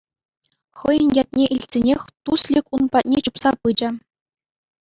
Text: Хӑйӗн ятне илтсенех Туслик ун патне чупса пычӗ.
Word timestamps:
Хӑйӗн 0.79 1.09
ятне 1.23 1.45
илтсенех 1.55 2.01
Туслик 2.23 2.65
ун 2.75 2.83
патне 2.91 3.17
чупса 3.23 3.49
пычӗ. 3.61 3.89